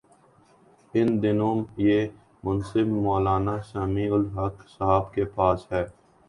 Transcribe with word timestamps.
ان 0.93 1.07
دنوں 1.23 1.57
یہ 1.85 1.99
منصب 2.43 2.87
مو 3.03 3.15
لانا 3.25 3.55
سمیع 3.69 4.11
الحق 4.13 4.57
صاحب 4.77 5.13
کے 5.13 5.23
پاس 5.35 5.71
ہے۔ 5.71 5.83